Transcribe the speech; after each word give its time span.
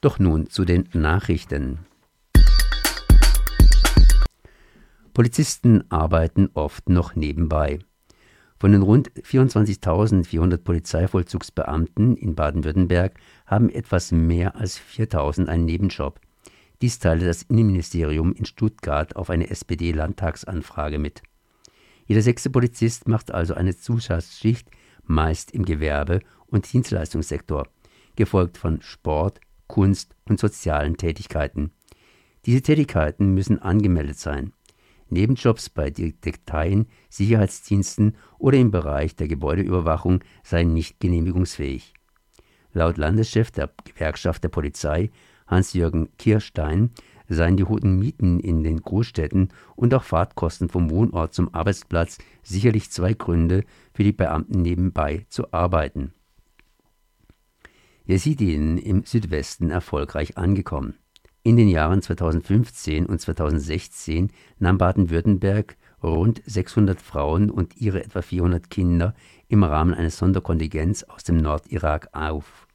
Doch 0.00 0.18
nun 0.18 0.48
zu 0.48 0.64
den 0.64 0.88
Nachrichten. 0.94 1.80
Polizisten 5.12 5.84
arbeiten 5.90 6.48
oft 6.54 6.88
noch 6.88 7.14
nebenbei. 7.14 7.80
Von 8.58 8.72
den 8.72 8.80
rund 8.80 9.10
24.400 9.12 10.58
Polizeivollzugsbeamten 10.58 12.16
in 12.16 12.34
Baden-Württemberg 12.34 13.18
haben 13.44 13.68
etwas 13.68 14.12
mehr 14.12 14.56
als 14.56 14.80
4.000 14.80 15.48
einen 15.48 15.66
Nebenjob. 15.66 16.18
Dies 16.80 16.98
teilte 16.98 17.26
das 17.26 17.42
Innenministerium 17.42 18.32
in 18.32 18.46
Stuttgart 18.46 19.16
auf 19.16 19.28
eine 19.28 19.50
SPD-Landtagsanfrage 19.50 20.98
mit. 20.98 21.22
Jeder 22.06 22.22
sechste 22.22 22.48
Polizist 22.48 23.06
macht 23.06 23.32
also 23.32 23.52
eine 23.52 23.76
Zusatzschicht, 23.76 24.70
meist 25.04 25.50
im 25.52 25.66
Gewerbe- 25.66 26.20
und 26.46 26.72
Dienstleistungssektor, 26.72 27.68
gefolgt 28.16 28.56
von 28.56 28.80
Sport, 28.80 29.40
Kunst 29.70 30.16
und 30.28 30.40
sozialen 30.40 30.96
Tätigkeiten. 30.96 31.70
Diese 32.44 32.60
Tätigkeiten 32.60 33.34
müssen 33.34 33.60
angemeldet 33.60 34.18
sein. 34.18 34.52
Nebenjobs 35.10 35.70
bei 35.70 35.90
Detekteien, 35.90 36.86
Sicherheitsdiensten 37.08 38.16
oder 38.38 38.58
im 38.58 38.72
Bereich 38.72 39.14
der 39.14 39.28
Gebäudeüberwachung 39.28 40.24
seien 40.42 40.74
nicht 40.74 40.98
genehmigungsfähig. 40.98 41.94
Laut 42.72 42.98
Landeschef 42.98 43.52
der 43.52 43.70
Gewerkschaft 43.84 44.42
der 44.42 44.48
Polizei 44.48 45.10
Hans-Jürgen 45.46 46.08
Kirstein 46.18 46.90
seien 47.28 47.56
die 47.56 47.64
hohen 47.64 47.96
Mieten 47.96 48.40
in 48.40 48.64
den 48.64 48.80
Großstädten 48.80 49.50
und 49.76 49.94
auch 49.94 50.02
Fahrtkosten 50.02 50.68
vom 50.68 50.90
Wohnort 50.90 51.32
zum 51.32 51.54
Arbeitsplatz 51.54 52.18
sicherlich 52.42 52.90
zwei 52.90 53.14
Gründe 53.14 53.62
für 53.94 54.02
die 54.02 54.12
Beamten 54.12 54.62
nebenbei 54.62 55.26
zu 55.28 55.52
arbeiten. 55.52 56.12
Jesidien 58.10 58.76
im 58.76 59.04
Südwesten 59.04 59.70
erfolgreich 59.70 60.36
angekommen. 60.36 60.94
In 61.44 61.56
den 61.56 61.68
Jahren 61.68 62.02
2015 62.02 63.06
und 63.06 63.20
2016 63.20 64.32
nahm 64.58 64.78
Baden-Württemberg 64.78 65.76
rund 66.02 66.42
600 66.44 67.00
Frauen 67.00 67.52
und 67.52 67.76
ihre 67.76 68.02
etwa 68.02 68.20
400 68.20 68.68
Kinder 68.68 69.14
im 69.46 69.62
Rahmen 69.62 69.94
eines 69.94 70.18
Sonderkontingents 70.18 71.04
aus 71.04 71.22
dem 71.22 71.36
Nordirak 71.36 72.08
auf. 72.10 72.66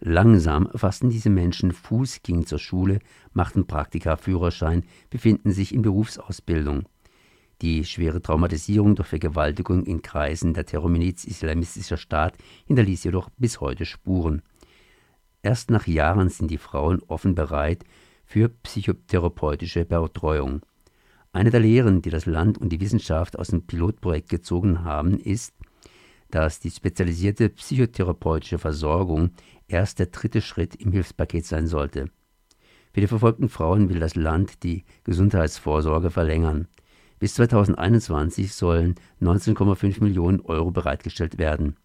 Langsam 0.00 0.68
fassten 0.74 1.08
diese 1.08 1.30
Menschen 1.30 1.70
Fuß, 1.70 2.24
gingen 2.24 2.44
zur 2.44 2.58
Schule, 2.58 2.98
machten 3.32 3.68
Praktika, 3.68 4.16
Führerschein, 4.16 4.82
befinden 5.08 5.52
sich 5.52 5.72
in 5.72 5.82
Berufsausbildung. 5.82 6.88
Die 7.60 7.84
schwere 7.84 8.22
Traumatisierung 8.22 8.94
durch 8.94 9.08
Vergewaltigung 9.08 9.84
in 9.84 10.00
Kreisen 10.00 10.54
der 10.54 10.64
Terrormiliz 10.64 11.24
Islamistischer 11.24 11.96
Staat 11.96 12.36
hinterließ 12.66 13.02
jedoch 13.04 13.30
bis 13.36 13.60
heute 13.60 13.84
Spuren. 13.84 14.42
Erst 15.42 15.70
nach 15.70 15.86
Jahren 15.86 16.28
sind 16.28 16.50
die 16.50 16.58
Frauen 16.58 17.00
offen 17.06 17.34
bereit 17.34 17.84
für 18.24 18.48
psychotherapeutische 18.48 19.84
Betreuung. 19.84 20.62
Eine 21.32 21.50
der 21.50 21.60
Lehren, 21.60 22.02
die 22.02 22.10
das 22.10 22.26
Land 22.26 22.58
und 22.58 22.70
die 22.70 22.80
Wissenschaft 22.80 23.38
aus 23.38 23.48
dem 23.48 23.66
Pilotprojekt 23.66 24.28
gezogen 24.28 24.84
haben, 24.84 25.18
ist, 25.18 25.54
dass 26.30 26.60
die 26.60 26.70
spezialisierte 26.70 27.48
psychotherapeutische 27.48 28.58
Versorgung 28.58 29.30
erst 29.66 29.98
der 29.98 30.06
dritte 30.06 30.40
Schritt 30.40 30.74
im 30.74 30.92
Hilfspaket 30.92 31.46
sein 31.46 31.66
sollte. 31.66 32.10
Für 32.92 33.00
die 33.00 33.06
verfolgten 33.06 33.48
Frauen 33.48 33.88
will 33.88 34.00
das 34.00 34.14
Land 34.14 34.62
die 34.62 34.84
Gesundheitsvorsorge 35.04 36.10
verlängern. 36.10 36.68
Bis 37.18 37.34
2021 37.34 38.52
sollen 38.54 38.94
19,5 39.20 40.02
Millionen 40.02 40.40
Euro 40.40 40.70
bereitgestellt 40.70 41.38
werden. 41.38 41.76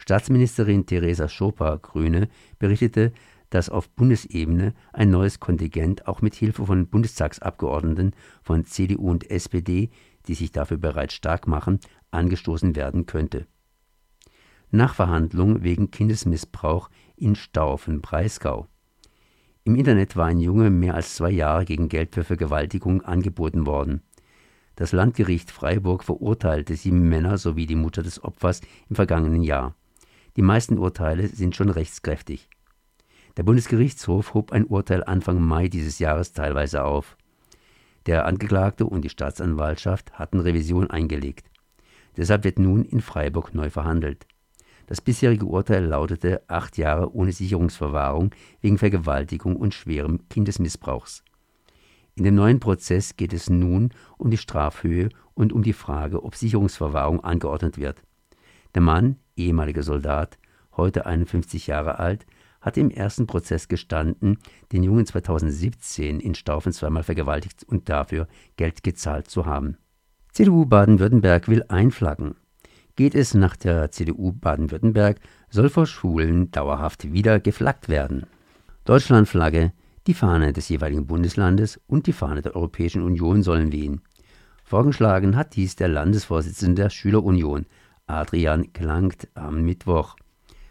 Staatsministerin 0.00 0.86
Theresa 0.86 1.28
Schoper, 1.28 1.78
Grüne, 1.78 2.28
berichtete, 2.58 3.12
dass 3.50 3.68
auf 3.68 3.88
Bundesebene 3.90 4.74
ein 4.92 5.10
neues 5.10 5.38
Kontingent 5.38 6.08
auch 6.08 6.22
mit 6.22 6.34
Hilfe 6.34 6.66
von 6.66 6.88
Bundestagsabgeordneten 6.88 8.14
von 8.42 8.64
CDU 8.64 9.10
und 9.10 9.30
SPD, 9.30 9.90
die 10.26 10.34
sich 10.34 10.50
dafür 10.50 10.78
bereits 10.78 11.14
stark 11.14 11.46
machen, 11.46 11.78
angestoßen 12.10 12.74
werden 12.74 13.06
könnte 13.06 13.46
Nachverhandlung 14.72 15.64
wegen 15.64 15.90
Kindesmissbrauch 15.90 16.90
in 17.16 17.34
Staufen-Breisgau. 17.34 18.68
Im 19.64 19.74
Internet 19.74 20.16
war 20.16 20.26
ein 20.26 20.38
Junge 20.38 20.70
mehr 20.70 20.94
als 20.94 21.16
zwei 21.16 21.30
Jahre 21.30 21.64
gegen 21.64 21.88
Geld 21.88 22.14
für 22.14 22.24
Vergewaltigung 22.24 23.02
angeboten 23.02 23.66
worden. 23.66 24.02
Das 24.76 24.92
Landgericht 24.92 25.50
Freiburg 25.50 26.04
verurteilte 26.04 26.76
sieben 26.76 27.08
Männer 27.08 27.36
sowie 27.36 27.66
die 27.66 27.74
Mutter 27.74 28.02
des 28.02 28.22
Opfers 28.22 28.60
im 28.88 28.96
vergangenen 28.96 29.42
Jahr. 29.42 29.74
Die 30.40 30.46
meisten 30.46 30.78
Urteile 30.78 31.28
sind 31.28 31.54
schon 31.54 31.68
rechtskräftig. 31.68 32.48
Der 33.36 33.42
Bundesgerichtshof 33.42 34.32
hob 34.32 34.52
ein 34.52 34.64
Urteil 34.64 35.04
Anfang 35.04 35.38
Mai 35.38 35.68
dieses 35.68 35.98
Jahres 35.98 36.32
teilweise 36.32 36.82
auf. 36.82 37.18
Der 38.06 38.24
Angeklagte 38.24 38.86
und 38.86 39.02
die 39.04 39.10
Staatsanwaltschaft 39.10 40.18
hatten 40.18 40.40
Revision 40.40 40.88
eingelegt. 40.88 41.50
Deshalb 42.16 42.44
wird 42.44 42.58
nun 42.58 42.86
in 42.86 43.02
Freiburg 43.02 43.52
neu 43.54 43.68
verhandelt. 43.68 44.26
Das 44.86 45.02
bisherige 45.02 45.44
Urteil 45.44 45.84
lautete 45.84 46.40
acht 46.48 46.78
Jahre 46.78 47.14
ohne 47.14 47.32
Sicherungsverwahrung 47.32 48.30
wegen 48.62 48.78
Vergewaltigung 48.78 49.56
und 49.56 49.74
schwerem 49.74 50.26
Kindesmissbrauchs. 50.30 51.22
In 52.14 52.24
dem 52.24 52.34
neuen 52.36 52.60
Prozess 52.60 53.14
geht 53.14 53.34
es 53.34 53.50
nun 53.50 53.90
um 54.16 54.30
die 54.30 54.38
Strafhöhe 54.38 55.10
und 55.34 55.52
um 55.52 55.62
die 55.62 55.74
Frage, 55.74 56.24
ob 56.24 56.34
Sicherungsverwahrung 56.34 57.22
angeordnet 57.22 57.76
wird. 57.76 58.02
Der 58.74 58.82
Mann, 58.82 59.16
ehemaliger 59.36 59.82
Soldat, 59.82 60.38
heute 60.76 61.06
51 61.06 61.66
Jahre 61.66 61.98
alt, 61.98 62.26
hatte 62.60 62.80
im 62.80 62.90
ersten 62.90 63.26
Prozess 63.26 63.68
gestanden, 63.68 64.38
den 64.72 64.82
Jungen 64.82 65.06
2017 65.06 66.20
in 66.20 66.34
Staufen 66.34 66.72
zweimal 66.72 67.02
vergewaltigt 67.02 67.64
und 67.64 67.88
dafür 67.88 68.28
Geld 68.56 68.82
gezahlt 68.82 69.28
zu 69.28 69.46
haben. 69.46 69.78
CDU 70.32 70.66
Baden-Württemberg 70.66 71.48
will 71.48 71.64
einflaggen. 71.68 72.36
Geht 72.96 73.14
es 73.14 73.34
nach 73.34 73.56
der 73.56 73.90
CDU 73.90 74.32
Baden-Württemberg, 74.32 75.18
soll 75.48 75.70
vor 75.70 75.86
Schulen 75.86 76.50
dauerhaft 76.50 77.12
wieder 77.12 77.40
geflaggt 77.40 77.88
werden. 77.88 78.26
Deutschlandflagge, 78.84 79.72
die 80.06 80.14
Fahne 80.14 80.52
des 80.52 80.68
jeweiligen 80.68 81.06
Bundeslandes 81.06 81.80
und 81.86 82.06
die 82.06 82.12
Fahne 82.12 82.42
der 82.42 82.54
Europäischen 82.54 83.02
Union 83.02 83.42
sollen 83.42 83.72
wehen. 83.72 84.02
Vorgeschlagen 84.64 85.34
hat 85.36 85.56
dies 85.56 85.76
der 85.76 85.88
Landesvorsitzende 85.88 86.82
der 86.82 86.90
Schülerunion, 86.90 87.66
Adrian 88.10 88.72
Klangt, 88.72 89.28
am 89.34 89.62
Mittwoch. 89.62 90.16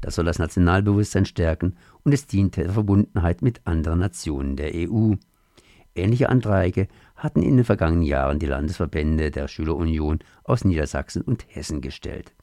Das 0.00 0.16
soll 0.16 0.24
das 0.24 0.38
Nationalbewusstsein 0.38 1.26
stärken 1.26 1.76
und 2.02 2.12
es 2.12 2.26
dient 2.26 2.56
der 2.56 2.70
Verbundenheit 2.70 3.42
mit 3.42 3.66
anderen 3.66 4.00
Nationen 4.00 4.56
der 4.56 4.72
EU. 4.74 5.14
Ähnliche 5.94 6.28
Anträge 6.28 6.88
hatten 7.16 7.42
in 7.42 7.56
den 7.56 7.64
vergangenen 7.64 8.02
Jahren 8.02 8.38
die 8.38 8.46
Landesverbände 8.46 9.30
der 9.30 9.48
Schülerunion 9.48 10.18
aus 10.44 10.64
Niedersachsen 10.64 11.22
und 11.22 11.46
Hessen 11.48 11.80
gestellt 11.80 12.34